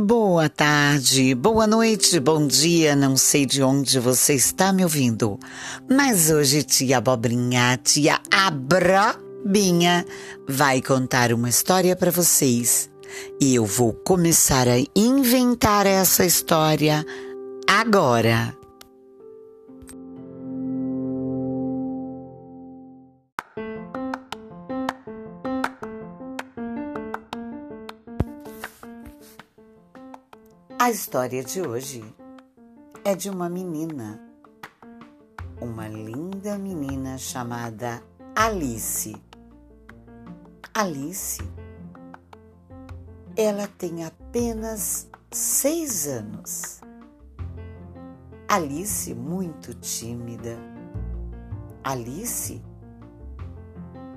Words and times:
Boa 0.00 0.48
tarde, 0.48 1.34
boa 1.34 1.66
noite, 1.66 2.20
bom 2.20 2.46
dia. 2.46 2.94
Não 2.94 3.16
sei 3.16 3.44
de 3.44 3.64
onde 3.64 3.98
você 3.98 4.34
está 4.34 4.72
me 4.72 4.84
ouvindo, 4.84 5.40
mas 5.90 6.30
hoje 6.30 6.62
tia 6.62 6.98
Abobrinha, 6.98 7.76
tia 7.82 8.20
Abrabinha, 8.30 10.06
vai 10.48 10.80
contar 10.80 11.32
uma 11.32 11.48
história 11.48 11.96
para 11.96 12.12
vocês. 12.12 12.88
E 13.40 13.56
eu 13.56 13.66
vou 13.66 13.92
começar 13.92 14.68
a 14.68 14.78
inventar 14.94 15.84
essa 15.84 16.24
história 16.24 17.04
agora. 17.66 18.57
A 30.88 30.90
história 30.90 31.44
de 31.44 31.60
hoje 31.60 32.02
é 33.04 33.14
de 33.14 33.28
uma 33.28 33.46
menina, 33.46 34.18
uma 35.60 35.86
linda 35.86 36.56
menina 36.56 37.18
chamada 37.18 38.02
Alice. 38.34 39.14
Alice, 40.72 41.42
ela 43.36 43.68
tem 43.76 44.02
apenas 44.02 45.10
seis 45.30 46.08
anos. 46.08 46.80
Alice, 48.48 49.14
muito 49.14 49.74
tímida. 49.74 50.56
Alice 51.84 52.62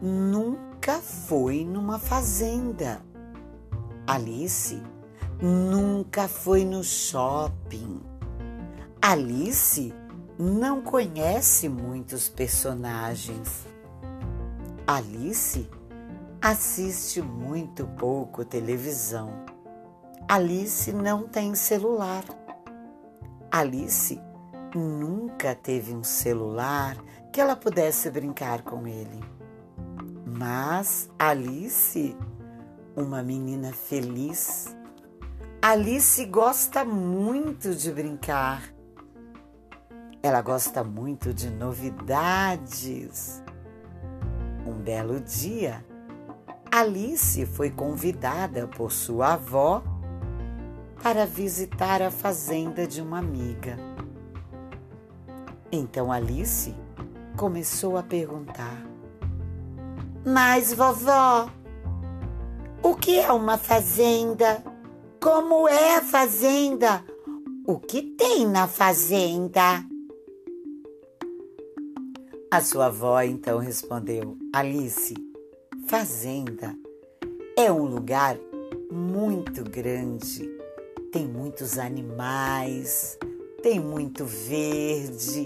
nunca 0.02 1.00
foi 1.02 1.66
numa 1.66 2.00
fazenda. 2.00 3.02
Alice 4.08 4.82
nunca 5.42 6.28
foi 6.28 6.64
no 6.64 6.84
shopping. 6.84 8.00
Alice 9.02 9.92
não 10.38 10.82
conhece 10.82 11.68
muitos 11.68 12.30
personagens. 12.30 13.66
Alice 14.86 15.68
assiste 16.40 17.22
muito 17.22 17.88
pouco 17.88 18.46
televisão. 18.46 19.32
Alice 20.28 20.94
não 20.94 21.28
tem 21.28 21.56
celular. 21.56 22.24
Alice 23.52 24.22
nunca 24.76 25.56
teve 25.56 25.94
um 25.94 26.04
celular 26.04 26.96
que 27.34 27.42
ela 27.42 27.56
pudesse 27.56 28.10
brincar 28.12 28.62
com 28.62 28.88
ele. 28.88 29.20
Mas 30.26 31.10
Alice, 31.18 32.16
uma 32.96 33.24
menina 33.24 33.74
feliz, 33.74 34.76
Alice 35.64 36.26
gosta 36.26 36.84
muito 36.84 37.76
de 37.76 37.92
brincar. 37.92 38.64
Ela 40.24 40.42
gosta 40.42 40.84
muito 40.84 41.32
de 41.36 41.52
novidades. 41.52 43.44
Um 44.66 44.74
belo 44.74 45.20
dia, 45.20 45.86
Alice 46.72 47.46
foi 47.46 47.70
convidada 47.70 48.68
por 48.68 48.92
sua 48.92 49.34
avó 49.34 49.84
para 51.04 51.28
visitar 51.28 52.02
a 52.02 52.10
fazenda 52.10 52.88
de 52.88 53.00
uma 53.00 53.20
amiga. 53.20 53.78
Então 55.72 56.12
Alice 56.12 56.74
começou 57.38 58.00
a 58.00 58.04
perguntar: 58.04 58.82
Mas, 60.26 60.74
vovó, 60.74 61.48
o 62.82 62.96
que 62.96 63.20
é 63.20 63.32
uma 63.32 63.60
fazenda? 63.60 64.71
Como 65.22 65.68
é 65.68 65.98
a 65.98 66.02
fazenda? 66.02 67.06
O 67.68 67.78
que 67.78 68.02
tem 68.02 68.48
na 68.48 68.68
fazenda? 68.68 69.86
A 72.50 72.60
sua 72.60 72.88
avó 72.88 73.22
então 73.22 73.60
respondeu: 73.60 74.36
Alice, 74.52 75.14
fazenda 75.86 76.76
é 77.56 77.72
um 77.72 77.86
lugar 77.86 78.36
muito 78.92 79.64
grande. 79.64 80.50
Tem 81.12 81.28
muitos 81.28 81.78
animais, 81.78 83.16
tem 83.62 83.80
muito 83.80 84.26
verde. 84.26 85.46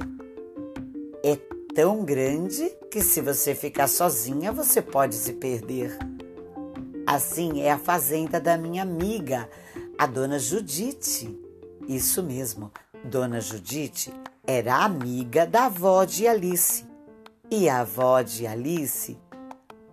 É 1.21 1.35
tão 1.75 2.05
grande 2.05 2.69
que 2.89 3.01
se 3.01 3.19
você 3.19 3.53
ficar 3.53 3.89
sozinha, 3.89 4.53
você 4.53 4.81
pode 4.81 5.15
se 5.15 5.33
perder. 5.33 5.97
Assim 7.05 7.61
é 7.61 7.71
a 7.71 7.77
fazenda 7.77 8.39
da 8.39 8.57
minha 8.57 8.81
amiga, 8.81 9.49
a 9.97 10.05
dona 10.05 10.37
Judite. 10.39 11.39
Isso 11.87 12.21
mesmo, 12.23 12.71
dona 13.03 13.39
Judite 13.39 14.13
era 14.45 14.83
amiga 14.83 15.45
da 15.45 15.65
avó 15.65 16.03
de 16.03 16.27
Alice. 16.27 16.85
E 17.49 17.69
a 17.69 17.81
avó 17.81 18.21
de 18.21 18.47
Alice, 18.47 19.17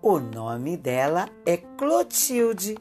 o 0.00 0.18
nome 0.18 0.76
dela 0.76 1.28
é 1.46 1.56
Clotilde. 1.56 2.76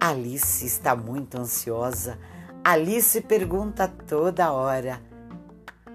Alice 0.00 0.66
está 0.66 0.96
muito 0.96 1.38
ansiosa. 1.38 2.18
Alice 2.64 3.20
pergunta 3.20 3.86
toda 3.86 4.52
hora: 4.52 5.00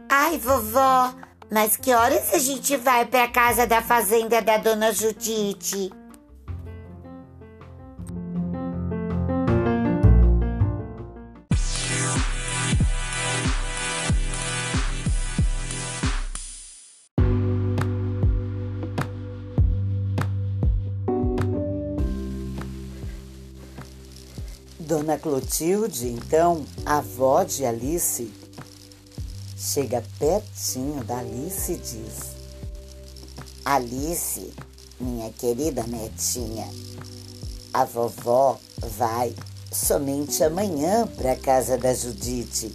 Ai, 0.09 0.37
vovó, 0.37 1.13
mas 1.51 1.75
que 1.75 1.91
horas 1.91 2.33
a 2.33 2.37
gente 2.37 2.77
vai 2.77 3.05
para 3.05 3.23
a 3.23 3.31
casa 3.31 3.65
da 3.65 3.81
fazenda 3.81 4.41
da 4.41 4.57
dona 4.57 4.91
Judite? 4.93 5.91
Dona 24.87 25.17
Clotilde, 25.17 26.07
então, 26.07 26.65
avó 26.85 27.43
de 27.43 27.65
Alice, 27.65 28.31
chega 29.57 30.01
pertinho 30.17 31.03
da 31.03 31.17
Alice 31.17 31.73
e 31.73 31.75
diz: 31.75 32.13
Alice, 33.65 34.53
minha 34.97 35.29
querida 35.33 35.83
netinha, 35.83 36.65
a 37.73 37.83
vovó 37.83 38.57
vai 38.97 39.35
somente 39.73 40.41
amanhã 40.41 41.05
para 41.05 41.33
a 41.33 41.37
casa 41.37 41.77
da 41.77 41.93
Judite. 41.93 42.73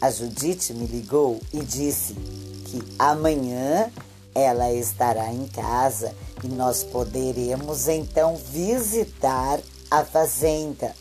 A 0.00 0.10
Judite 0.10 0.74
me 0.74 0.86
ligou 0.88 1.40
e 1.52 1.60
disse 1.60 2.14
que 2.64 2.82
amanhã 2.98 3.92
ela 4.34 4.72
estará 4.72 5.32
em 5.32 5.46
casa 5.46 6.12
e 6.42 6.48
nós 6.48 6.82
poderemos 6.82 7.86
então 7.86 8.36
visitar 8.36 9.60
a 9.90 10.04
fazenda. 10.04 10.94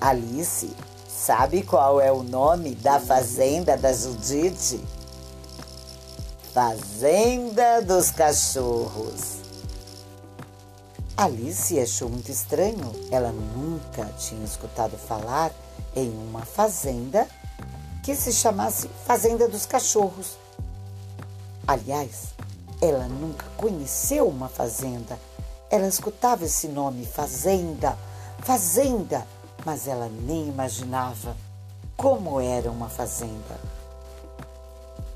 Alice, 0.00 0.70
sabe 1.08 1.62
qual 1.62 2.00
é 2.00 2.12
o 2.12 2.22
nome 2.22 2.74
da 2.74 3.00
fazenda 3.00 3.76
da 3.76 3.92
Judite? 3.92 4.80
Fazenda 6.52 7.80
dos 7.82 8.10
Cachorros. 8.10 9.38
Alice 11.16 11.78
achou 11.80 12.08
muito 12.08 12.30
estranho. 12.30 12.92
Ela 13.10 13.32
nunca 13.32 14.04
tinha 14.18 14.44
escutado 14.44 14.96
falar 14.96 15.52
em 15.96 16.10
uma 16.10 16.42
fazenda 16.44 17.26
que 18.04 18.14
se 18.14 18.32
chamasse 18.32 18.88
Fazenda 19.06 19.48
dos 19.48 19.66
Cachorros. 19.66 20.36
Aliás, 21.66 22.28
ela 22.80 23.08
nunca 23.08 23.44
conheceu 23.56 24.28
uma 24.28 24.48
fazenda 24.48 25.18
ela 25.70 25.86
escutava 25.86 26.44
esse 26.44 26.66
nome, 26.68 27.04
fazenda, 27.04 27.96
fazenda, 28.40 29.26
mas 29.64 29.86
ela 29.86 30.08
nem 30.08 30.48
imaginava 30.48 31.36
como 31.96 32.40
era 32.40 32.70
uma 32.70 32.88
fazenda. 32.88 33.60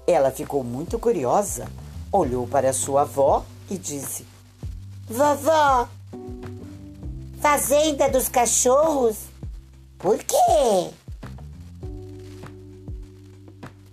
Ela 0.06 0.30
ficou 0.30 0.62
muito 0.62 0.98
curiosa, 0.98 1.66
olhou 2.10 2.46
para 2.46 2.72
sua 2.72 3.02
avó 3.02 3.44
e 3.70 3.78
disse: 3.78 4.26
Vovó, 5.08 5.88
fazenda 7.40 8.10
dos 8.10 8.28
cachorros? 8.28 9.16
Por 9.98 10.18
quê? 10.18 10.90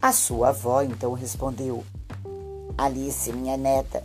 A 0.02 0.12
sua 0.12 0.50
avó 0.50 0.82
então 0.82 1.14
respondeu: 1.14 1.86
Alice, 2.78 3.32
minha 3.32 3.56
neta, 3.56 4.04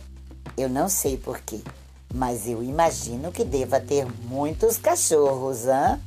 eu 0.55 0.69
não 0.69 0.87
sei 0.87 1.17
por 1.17 1.39
quê 1.39 1.61
mas 2.15 2.47
eu 2.47 2.63
imagino 2.63 3.29
que 3.29 3.43
deva 3.43 3.77
ter 3.77 4.07
muitos 4.23 4.77
cachorros, 4.77 5.67
hã? 5.67 5.99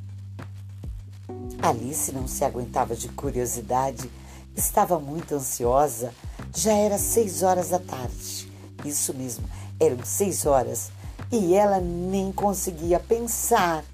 Alice 1.60 2.10
não 2.12 2.26
se 2.26 2.42
aguentava 2.42 2.96
de 2.96 3.08
curiosidade, 3.10 4.10
estava 4.56 4.98
muito 4.98 5.34
ansiosa. 5.34 6.14
Já 6.56 6.72
era 6.72 6.96
seis 6.96 7.42
horas 7.42 7.68
da 7.68 7.78
tarde. 7.78 8.50
Isso 8.86 9.12
mesmo, 9.12 9.44
eram 9.78 9.98
seis 10.02 10.46
horas 10.46 10.90
e 11.30 11.54
ela 11.54 11.78
nem 11.78 12.32
conseguia 12.32 12.98
pensar 12.98 13.84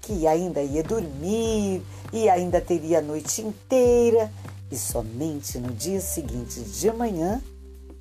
que 0.00 0.28
ainda 0.28 0.62
ia 0.62 0.84
dormir 0.84 1.82
e 2.12 2.28
ainda 2.28 2.60
teria 2.60 3.00
a 3.00 3.02
noite 3.02 3.42
inteira 3.42 4.30
e 4.70 4.76
somente 4.76 5.58
no 5.58 5.72
dia 5.72 6.00
seguinte 6.00 6.60
de 6.60 6.92
manhã 6.92 7.42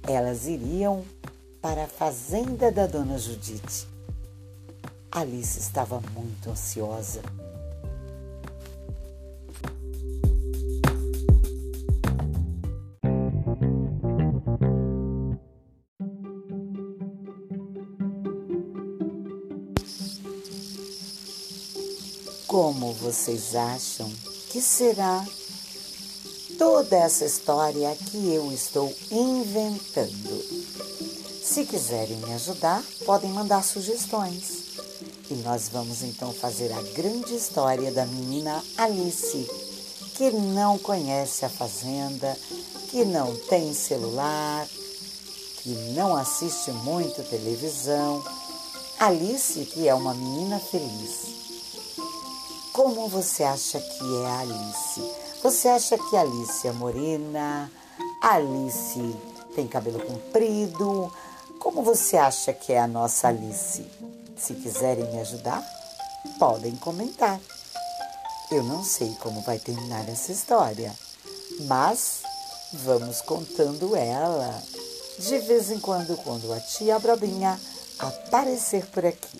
elas 0.05 0.45
iriam 0.45 1.03
para 1.63 1.85
a 1.85 1.87
fazenda 1.87 2.69
da 2.69 2.85
dona 2.85 3.17
Judite. 3.17 3.87
Alice 5.09 5.57
estava 5.57 6.01
muito 6.13 6.49
ansiosa. 6.49 7.21
Como 22.45 22.91
vocês 22.91 23.55
acham 23.55 24.11
que 24.49 24.61
será 24.61 25.25
toda 26.57 26.97
essa 26.97 27.23
história 27.23 27.95
que 27.95 28.33
eu 28.33 28.51
estou 28.51 28.93
inventando? 29.09 31.02
Se 31.53 31.65
quiserem 31.65 32.17
me 32.17 32.33
ajudar, 32.33 32.83
podem 33.05 33.29
mandar 33.29 33.63
sugestões. 33.63 34.79
E 35.29 35.35
nós 35.35 35.69
vamos 35.69 36.01
então 36.01 36.33
fazer 36.33 36.73
a 36.73 36.81
grande 36.81 37.35
história 37.35 37.91
da 37.91 38.07
menina 38.07 38.63
Alice, 38.75 39.47
que 40.15 40.31
não 40.31 40.79
conhece 40.79 41.45
a 41.45 41.49
fazenda, 41.49 42.35
que 42.89 43.05
não 43.05 43.35
tem 43.35 43.71
celular, 43.71 44.67
que 45.61 45.69
não 45.93 46.15
assiste 46.15 46.71
muito 46.71 47.21
televisão. 47.29 48.25
Alice, 48.99 49.63
que 49.65 49.87
é 49.87 49.93
uma 49.93 50.15
menina 50.15 50.59
feliz 50.59 51.43
como 52.73 53.07
você 53.07 53.43
acha 53.43 53.79
que 53.79 54.23
é 54.23 54.25
a 54.25 54.39
Alice? 54.39 55.13
Você 55.43 55.67
acha 55.67 55.95
que 55.95 56.17
a 56.17 56.21
Alice 56.21 56.67
é 56.67 56.71
morena? 56.71 57.71
Alice 58.19 59.15
tem 59.53 59.67
cabelo 59.67 59.99
comprido? 59.99 61.13
Como 61.63 61.81
você 61.81 62.17
acha 62.17 62.51
que 62.51 62.73
é 62.73 62.79
a 62.81 62.85
nossa 62.85 63.29
Alice? 63.29 63.89
Se 64.35 64.53
quiserem 64.53 65.09
me 65.13 65.21
ajudar, 65.21 65.63
podem 66.37 66.75
comentar. 66.75 67.39
Eu 68.51 68.63
não 68.63 68.83
sei 68.83 69.15
como 69.21 69.41
vai 69.43 69.57
terminar 69.57 70.07
essa 70.09 70.33
história, 70.33 70.93
mas 71.61 72.21
vamos 72.73 73.21
contando 73.21 73.95
ela 73.95 74.61
de 75.17 75.39
vez 75.39 75.71
em 75.71 75.79
quando, 75.79 76.17
quando 76.17 76.51
a 76.51 76.59
tia 76.59 76.99
Brobinha 76.99 77.57
aparecer 77.97 78.85
por 78.87 79.05
aqui. 79.05 79.39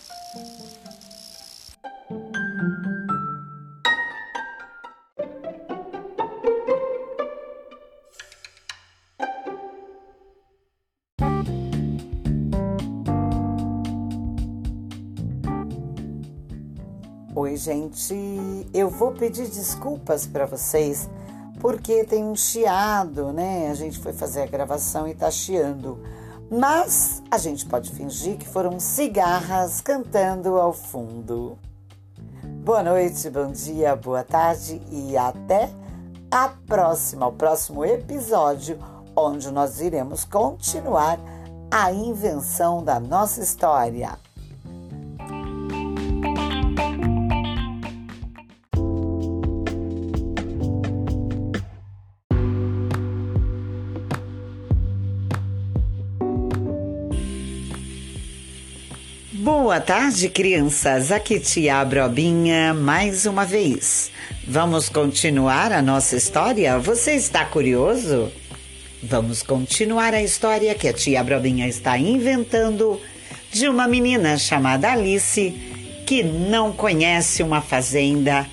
Gente. 17.63 18.13
Eu 18.74 18.89
vou 18.89 19.13
pedir 19.13 19.48
desculpas 19.48 20.27
para 20.27 20.45
vocês 20.45 21.10
porque 21.62 22.04
tem 22.04 22.24
um 22.25 22.36
chiado, 22.36 23.31
né? 23.31 23.69
A 23.69 23.74
gente 23.74 24.00
foi 24.00 24.12
fazer 24.12 24.42
a 24.42 24.48
gravação 24.48 25.07
e 25.07 25.15
tá 25.15 25.31
chiando. 25.31 25.98
Mas 26.51 27.24
a 27.31 27.38
gente 27.38 27.65
pode 27.65 27.89
fingir 27.92 28.38
que 28.38 28.48
foram 28.48 28.80
cigarras 28.80 29.80
cantando 29.80 30.60
ao 30.60 30.74
fundo. 30.74 31.57
Boa 32.65 32.83
noite, 32.83 33.30
bom 33.30 33.50
dia, 33.50 33.95
boa 33.95 34.24
tarde 34.24 34.81
e 34.92 35.15
até 35.18 35.69
a 36.30 36.50
próxima, 36.50 37.27
o 37.27 37.31
próximo 37.31 37.86
episódio, 37.86 38.77
onde 39.15 39.50
nós 39.51 39.80
iremos 39.80 40.25
continuar 40.25 41.18
a 41.71 41.92
invenção 41.94 42.83
da 42.83 43.00
nossa 43.00 43.42
história. 43.42 44.18
Boa 59.44 59.81
tarde, 59.81 60.30
crianças. 60.30 61.12
Aqui 61.12 61.38
tia 61.38 61.84
Brobinha 61.84 62.74
mais 62.74 63.25
uma 63.25 63.44
vez. 63.44 64.10
Vamos 64.48 64.88
continuar 64.88 65.69
a 65.74 65.81
nossa 65.81 66.16
história? 66.16 66.80
Você 66.80 67.12
está 67.12 67.44
curioso? 67.44 68.31
Vamos 69.04 69.44
continuar 69.44 70.13
a 70.13 70.24
história 70.24 70.74
que 70.74 70.88
a 70.88 70.94
tia 70.94 71.22
Brobinha 71.22 71.68
está 71.68 71.98
inventando 71.98 73.01
de 73.51 73.68
uma 73.68 73.86
menina 73.86 74.38
chamada 74.38 74.90
Alice 74.90 75.54
que 76.06 76.24
não 76.24 76.72
conhece 76.72 77.44
uma 77.44 77.60
fazenda, 77.60 78.48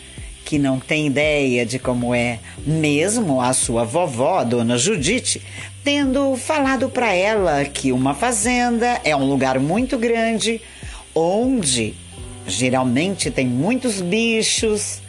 que 0.44 0.58
não 0.58 0.80
tem 0.80 1.06
ideia 1.06 1.64
de 1.64 1.78
como 1.78 2.12
é, 2.12 2.40
mesmo 2.66 3.40
a 3.40 3.52
sua 3.52 3.84
vovó, 3.84 4.42
Dona 4.42 4.76
Judite, 4.76 5.40
tendo 5.84 6.36
falado 6.36 6.88
para 6.88 7.12
ela 7.12 7.64
que 7.64 7.92
uma 7.92 8.12
fazenda 8.12 9.00
é 9.04 9.14
um 9.14 9.24
lugar 9.24 9.60
muito 9.60 9.96
grande 9.96 10.60
onde 11.14 11.94
geralmente 12.46 13.30
tem 13.30 13.46
muitos 13.46 14.00
bichos, 14.00 15.00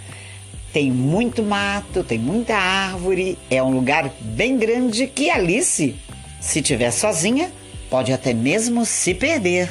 tem 0.71 0.91
muito 0.91 1.43
mato, 1.43 2.03
tem 2.03 2.17
muita 2.17 2.55
árvore, 2.55 3.37
é 3.49 3.61
um 3.61 3.71
lugar 3.71 4.11
bem 4.21 4.57
grande 4.57 5.07
que 5.07 5.29
Alice, 5.29 5.95
se 6.39 6.61
tiver 6.61 6.91
sozinha, 6.91 7.51
pode 7.89 8.13
até 8.13 8.33
mesmo 8.33 8.85
se 8.85 9.13
perder. 9.13 9.69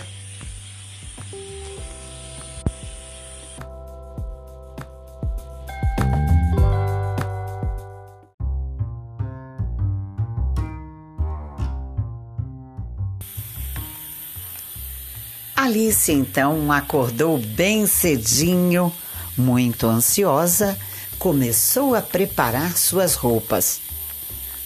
Alice 15.70 16.10
então 16.10 16.72
acordou 16.72 17.38
bem 17.38 17.86
cedinho, 17.86 18.92
muito 19.36 19.86
ansiosa, 19.86 20.76
começou 21.16 21.94
a 21.94 22.02
preparar 22.02 22.76
suas 22.76 23.14
roupas. 23.14 23.80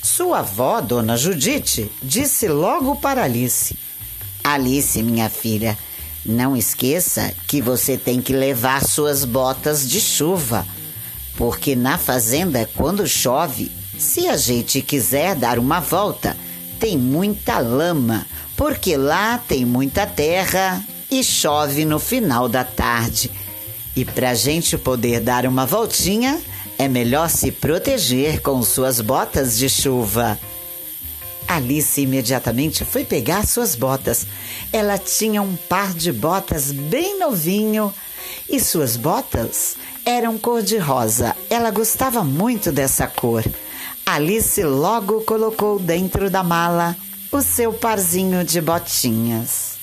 Sua 0.03 0.39
avó, 0.39 0.81
Dona 0.81 1.19
Judite, 1.19 1.93
disse 2.03 2.49
logo 2.49 2.97
para 2.97 3.25
Alice: 3.25 3.77
Alice, 4.43 5.03
minha 5.03 5.29
filha, 5.29 5.77
não 6.25 6.57
esqueça 6.57 7.35
que 7.47 7.61
você 7.61 7.99
tem 7.99 8.23
que 8.23 8.33
levar 8.33 8.83
suas 8.83 9.27
botas 9.27 9.87
de 9.87 10.01
chuva, 10.01 10.67
porque 11.37 11.77
na 11.77 11.99
fazenda, 11.99 12.67
quando 12.75 13.07
chove, 13.07 13.71
se 13.99 14.27
a 14.27 14.39
gente 14.39 14.81
quiser 14.81 15.35
dar 15.35 15.59
uma 15.59 15.81
volta, 15.81 16.35
tem 16.81 16.97
muita 16.97 17.59
lama 17.59 18.25
porque 18.57 18.97
lá 18.97 19.39
tem 19.39 19.65
muita 19.65 20.07
terra 20.07 20.83
e 21.19 21.23
chove 21.23 21.85
no 21.85 21.99
final 21.99 22.49
da 22.49 22.65
tarde. 22.65 23.31
E 23.95 24.05
para 24.05 24.31
a 24.31 24.35
gente 24.35 24.77
poder 24.77 25.21
dar 25.21 25.47
uma 25.47 25.65
voltinha, 25.65 26.41
é 26.77 26.89
melhor 26.89 27.31
se 27.31 27.53
proteger 27.53 28.43
com 28.43 28.61
suas 28.63 29.01
botas 29.01 29.57
de 29.57 29.69
chuva. 29.69 30.39
Alice 31.47 32.01
imediatamente 32.01 32.85
foi 32.85 33.05
pegar 33.05 33.47
suas 33.47 33.77
botas. 33.77 34.27
Ela 34.73 34.99
tinha 34.99 35.41
um 35.41 35.55
par 35.55 35.95
de 35.95 36.11
botas 36.11 36.73
bem 36.73 37.19
novinho 37.21 37.95
e 38.49 38.59
suas 38.59 38.97
botas 38.97 39.77
eram 40.05 40.37
cor-de-rosa. 40.37 41.37
Ela 41.49 41.71
gostava 41.71 42.25
muito 42.25 42.73
dessa 42.73 43.07
cor. 43.07 43.45
Alice 44.05 44.63
logo 44.65 45.21
colocou 45.21 45.79
dentro 45.79 46.29
da 46.29 46.43
mala 46.43 46.97
o 47.31 47.41
seu 47.41 47.73
parzinho 47.73 48.43
de 48.43 48.61
botinhas. 48.61 49.74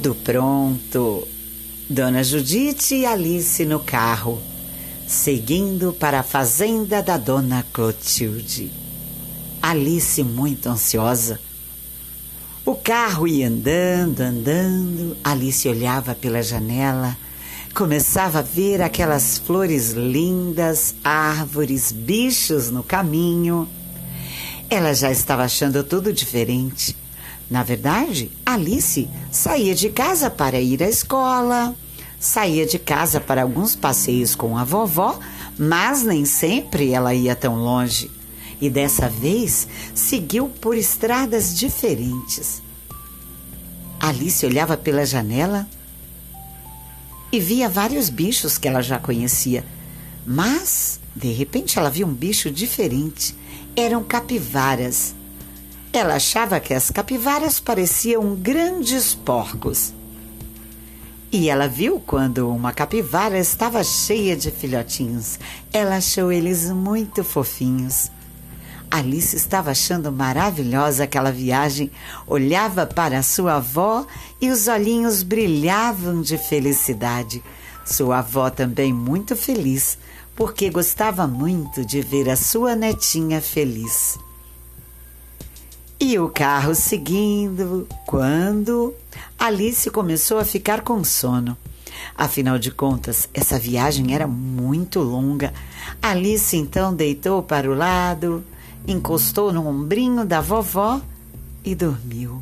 Tudo 0.00 0.14
pronto. 0.14 1.26
Dona 1.90 2.22
Judite 2.22 2.94
e 2.94 3.04
Alice 3.04 3.64
no 3.64 3.80
carro 3.80 4.40
seguindo 5.08 5.92
para 5.92 6.20
a 6.20 6.22
fazenda 6.22 7.02
da 7.02 7.16
dona 7.16 7.66
Clotilde. 7.72 8.70
Alice, 9.60 10.22
muito 10.22 10.68
ansiosa, 10.68 11.40
O 12.64 12.76
carro 12.76 13.26
ia 13.26 13.48
andando, 13.48 14.20
andando. 14.20 15.16
Alice 15.24 15.68
olhava 15.68 16.14
pela 16.14 16.44
janela, 16.44 17.16
começava 17.74 18.38
a 18.38 18.42
ver 18.42 18.80
aquelas 18.80 19.38
flores 19.38 19.94
lindas, 19.94 20.94
árvores, 21.02 21.90
bichos 21.90 22.70
no 22.70 22.84
caminho. 22.84 23.68
Ela 24.70 24.94
já 24.94 25.10
estava 25.10 25.42
achando 25.42 25.82
tudo 25.82 26.12
diferente. 26.12 26.94
Na 27.50 27.62
verdade, 27.62 28.30
Alice 28.44 29.08
saía 29.30 29.74
de 29.74 29.88
casa 29.88 30.30
para 30.30 30.60
ir 30.60 30.82
à 30.82 30.88
escola, 30.88 31.74
saía 32.20 32.66
de 32.66 32.78
casa 32.78 33.20
para 33.20 33.42
alguns 33.42 33.74
passeios 33.74 34.34
com 34.34 34.58
a 34.58 34.64
vovó, 34.64 35.18
mas 35.58 36.02
nem 36.02 36.24
sempre 36.24 36.92
ela 36.92 37.14
ia 37.14 37.34
tão 37.34 37.56
longe 37.56 38.10
e 38.60 38.68
dessa 38.68 39.08
vez 39.08 39.68
seguiu 39.94 40.48
por 40.48 40.76
estradas 40.76 41.56
diferentes. 41.56 42.62
Alice 44.00 44.44
olhava 44.44 44.76
pela 44.76 45.04
janela 45.04 45.68
e 47.30 47.40
via 47.40 47.68
vários 47.68 48.08
bichos 48.08 48.58
que 48.58 48.68
ela 48.68 48.82
já 48.82 48.98
conhecia, 48.98 49.64
mas 50.26 51.00
de 51.14 51.32
repente 51.32 51.78
ela 51.78 51.90
viu 51.90 52.06
um 52.06 52.14
bicho 52.14 52.50
diferente. 52.50 53.34
Eram 53.76 54.02
capivaras. 54.02 55.14
Ela 55.92 56.16
achava 56.16 56.60
que 56.60 56.74
as 56.74 56.90
capivaras 56.90 57.58
pareciam 57.58 58.34
grandes 58.34 59.14
porcos. 59.14 59.94
E 61.32 61.48
ela 61.48 61.66
viu 61.66 62.00
quando 62.00 62.48
uma 62.48 62.72
capivara 62.72 63.38
estava 63.38 63.82
cheia 63.82 64.36
de 64.36 64.50
filhotinhos. 64.50 65.38
Ela 65.72 65.96
achou 65.96 66.30
eles 66.30 66.70
muito 66.70 67.24
fofinhos. 67.24 68.10
Alice 68.90 69.36
estava 69.36 69.70
achando 69.70 70.10
maravilhosa 70.10 71.04
aquela 71.04 71.30
viagem, 71.30 71.90
olhava 72.26 72.86
para 72.86 73.22
sua 73.22 73.56
avó 73.56 74.06
e 74.40 74.50
os 74.50 74.68
olhinhos 74.68 75.22
brilhavam 75.22 76.22
de 76.22 76.38
felicidade. 76.38 77.42
Sua 77.84 78.18
avó 78.20 78.48
também 78.48 78.92
muito 78.92 79.36
feliz, 79.36 79.98
porque 80.34 80.70
gostava 80.70 81.26
muito 81.26 81.84
de 81.84 82.00
ver 82.00 82.30
a 82.30 82.36
sua 82.36 82.74
netinha 82.74 83.42
feliz. 83.42 84.18
E 86.00 86.16
o 86.16 86.28
carro 86.28 86.76
seguindo, 86.76 87.88
quando 88.06 88.94
Alice 89.36 89.90
começou 89.90 90.38
a 90.38 90.44
ficar 90.44 90.82
com 90.82 91.02
sono. 91.02 91.58
Afinal 92.16 92.56
de 92.56 92.70
contas, 92.70 93.28
essa 93.34 93.58
viagem 93.58 94.14
era 94.14 94.24
muito 94.24 95.00
longa. 95.00 95.52
Alice 96.00 96.56
então 96.56 96.94
deitou 96.94 97.42
para 97.42 97.68
o 97.68 97.74
lado, 97.74 98.44
encostou 98.86 99.52
no 99.52 99.66
ombrinho 99.66 100.24
da 100.24 100.40
vovó 100.40 101.00
e 101.64 101.74
dormiu. 101.74 102.40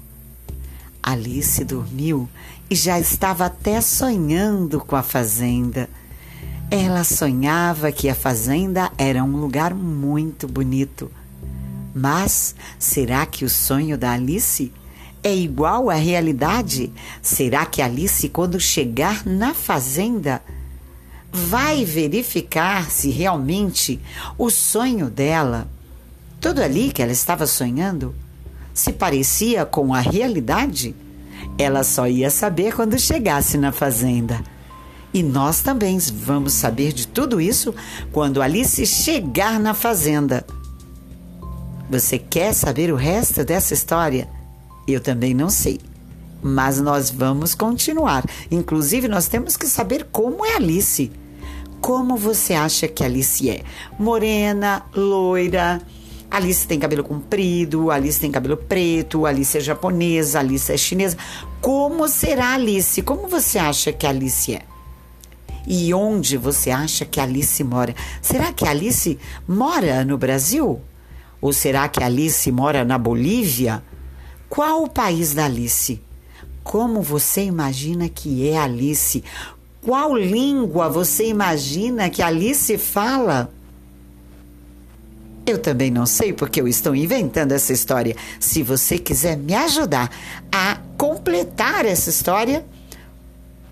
Alice 1.03 1.65
dormiu 1.65 2.29
e 2.69 2.75
já 2.75 3.01
estava 3.01 3.47
até 3.47 3.81
sonhando 3.81 4.81
com 4.81 4.97
a 4.97 5.03
fazenda. 5.03 5.89
Ela 6.71 7.05
sonhava 7.05 7.91
que 7.91 8.11
a 8.11 8.15
fazenda 8.15 8.93
era 8.99 9.25
um 9.25 9.37
lugar 9.37 9.73
muito 9.75 10.47
bonito. 10.47 11.11
Mas 11.99 12.55
será 12.79 13.25
que 13.25 13.43
o 13.43 13.49
sonho 13.49 13.97
da 13.97 14.13
Alice 14.13 14.71
é 15.23 15.35
igual 15.35 15.89
à 15.89 15.95
realidade? 15.95 16.93
Será 17.23 17.65
que 17.65 17.81
Alice, 17.81 18.29
quando 18.29 18.61
chegar 18.61 19.25
na 19.25 19.55
fazenda, 19.55 20.43
vai 21.33 21.87
verificar 21.87 22.91
se 22.91 23.09
realmente 23.09 23.99
o 24.37 24.51
sonho 24.51 25.09
dela 25.09 25.67
tudo 26.39 26.61
ali 26.61 26.93
que 26.93 27.01
ela 27.01 27.13
estava 27.13 27.47
sonhando 27.47 28.15
se 28.75 28.93
parecia 28.93 29.65
com 29.65 29.95
a 29.95 30.01
realidade? 30.01 30.95
Ela 31.57 31.83
só 31.83 32.07
ia 32.07 32.29
saber 32.29 32.75
quando 32.75 32.99
chegasse 32.99 33.57
na 33.57 33.73
fazenda. 33.73 34.45
E 35.15 35.23
nós 35.23 35.63
também 35.63 35.99
vamos 35.99 36.53
saber 36.53 36.93
de 36.93 37.09
tudo 37.09 37.41
isso 37.41 37.75
quando 38.13 38.43
Alice 38.43 38.85
chegar 38.85 39.59
na 39.59 39.73
fazenda. 39.73 40.45
Você 41.89 42.19
quer 42.19 42.53
saber 42.53 42.93
o 42.93 42.97
resto 42.97 43.45
dessa 43.45 43.73
história? 43.73 44.29
Eu 44.89 45.01
também 45.01 45.33
não 45.33 45.49
sei. 45.49 45.79
Mas 46.43 46.81
nós 46.81 47.11
vamos 47.11 47.55
continuar. 47.55 48.25
Inclusive, 48.51 49.07
nós 49.07 49.29
temos 49.29 49.57
que 49.57 49.67
saber 49.67 50.09
como 50.11 50.45
é 50.45 50.57
Alice. 50.57 51.13
Como 51.81 52.17
você 52.17 52.55
acha 52.55 52.89
que 52.89 53.05
Alice 53.05 53.49
é? 53.49 53.63
Morena, 53.99 54.85
loira, 54.95 55.81
Alice 56.29 56.67
tem 56.67 56.79
cabelo 56.79 57.05
comprido, 57.05 57.91
Alice 57.91 58.19
tem 58.19 58.33
cabelo 58.33 58.57
preto, 58.57 59.25
Alice 59.25 59.57
é 59.57 59.61
japonesa, 59.61 60.41
Alice 60.41 60.73
é 60.73 60.77
chinesa. 60.77 61.17
Como 61.61 62.09
será 62.09 62.55
Alice? 62.55 63.01
Como 63.03 63.29
você 63.29 63.59
acha 63.59 63.93
que 63.93 64.07
Alice 64.07 64.55
é? 64.55 64.63
E 65.69 65.95
onde 65.95 66.37
você 66.37 66.71
acha 66.71 67.05
que 67.05 67.21
Alice 67.21 67.63
mora? 67.63 67.95
Será 68.21 68.53
que 68.53 68.67
Alice 68.67 69.19
mora 69.47 70.05
no 70.05 70.19
Brasil? 70.19 70.81
Ou 71.47 71.53
será 71.53 71.89
que 71.89 72.03
Alice 72.03 72.51
mora 72.51 72.85
na 72.85 72.99
Bolívia? 72.99 73.81
Qual 74.49 74.83
o 74.83 74.91
país 74.91 75.33
da 75.33 75.45
Alice? 75.45 76.03
Como 76.65 77.01
você 77.01 77.45
imagina 77.45 78.09
que 78.09 78.49
é 78.49 78.59
Alice? 78.59 79.23
Qual 79.81 80.17
língua 80.17 80.89
você 80.89 81.29
imagina 81.29 82.11
que 82.11 82.21
Alice 82.21 82.77
fala? 82.79 83.49
Eu 85.47 85.59
também 85.59 85.89
não 85.89 86.05
sei 86.05 86.33
porque 86.33 86.61
eu 86.61 86.67
estou 86.67 86.97
inventando 86.97 87.53
essa 87.53 87.73
história. 87.73 88.17
Se 88.41 88.65
você 88.65 88.99
quiser 88.99 89.37
me 89.37 89.55
ajudar 89.55 90.11
a 90.51 90.81
completar 90.99 91.87
essa 91.87 92.11
história, 92.11 92.67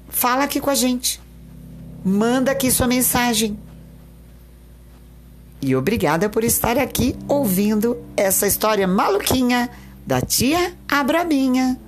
fala 0.08 0.44
aqui 0.44 0.60
com 0.60 0.70
a 0.70 0.76
gente. 0.76 1.20
Manda 2.04 2.52
aqui 2.52 2.70
sua 2.70 2.86
mensagem. 2.86 3.58
E 5.64 5.74
obrigada 5.74 6.28
por 6.28 6.44
estar 6.44 6.76
aqui 6.76 7.16
ouvindo 7.26 7.96
essa 8.14 8.46
história 8.46 8.86
maluquinha 8.86 9.70
da 10.06 10.20
tia 10.20 10.74
Abraminha. 10.86 11.80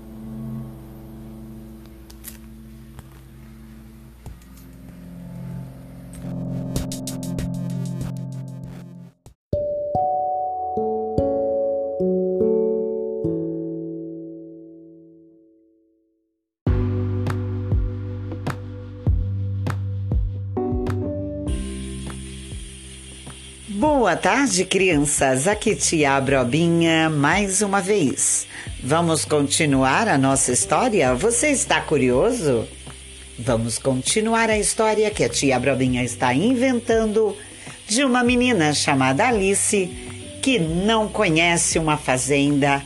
Boa 24.06 24.14
tarde, 24.14 24.64
crianças. 24.64 25.48
Aqui 25.48 25.74
tia 25.74 26.20
Brobinha 26.20 27.10
mais 27.10 27.60
uma 27.60 27.80
vez. 27.80 28.46
Vamos 28.80 29.24
continuar 29.24 30.06
a 30.06 30.16
nossa 30.16 30.52
história? 30.52 31.12
Você 31.12 31.48
está 31.48 31.80
curioso? 31.80 32.68
Vamos 33.36 33.78
continuar 33.78 34.48
a 34.48 34.56
história 34.56 35.10
que 35.10 35.24
a 35.24 35.28
tia 35.28 35.58
Brobinha 35.58 36.04
está 36.04 36.32
inventando 36.32 37.36
de 37.88 38.04
uma 38.04 38.22
menina 38.22 38.72
chamada 38.72 39.26
Alice 39.26 39.90
que 40.40 40.60
não 40.60 41.08
conhece 41.08 41.76
uma 41.76 41.96
fazenda, 41.96 42.80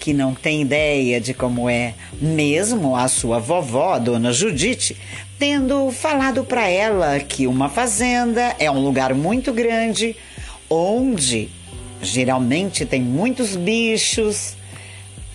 que 0.00 0.14
não 0.14 0.34
tem 0.34 0.62
ideia 0.62 1.20
de 1.20 1.34
como 1.34 1.68
é, 1.68 1.92
mesmo 2.18 2.96
a 2.96 3.08
sua 3.08 3.38
vovó, 3.38 3.98
dona 3.98 4.32
Judite, 4.32 4.96
tendo 5.38 5.90
falado 5.90 6.42
para 6.44 6.66
ela 6.66 7.20
que 7.20 7.46
uma 7.46 7.68
fazenda 7.68 8.56
é 8.58 8.70
um 8.70 8.80
lugar 8.82 9.12
muito 9.12 9.52
grande 9.52 10.16
onde 10.72 11.50
geralmente 12.00 12.86
tem 12.86 13.02
muitos 13.02 13.54
bichos, 13.54 14.54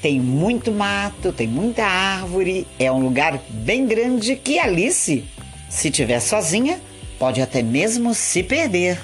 tem 0.02 0.20
muito 0.20 0.72
mato, 0.72 1.32
tem 1.32 1.48
muita 1.48 1.86
árvore, 1.86 2.66
é 2.80 2.92
um 2.92 3.00
lugar 3.00 3.40
bem 3.48 3.86
grande 3.86 4.36
que 4.36 4.58
Alice, 4.58 5.24
se 5.70 5.92
tiver 5.92 6.20
sozinha, 6.22 6.82
pode 7.20 7.40
até 7.40 7.62
mesmo 7.62 8.16
se 8.16 8.42
perder. 8.42 9.00